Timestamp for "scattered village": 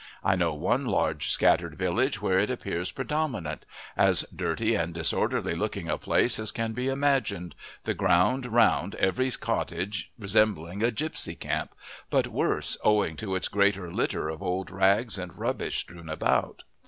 1.29-2.19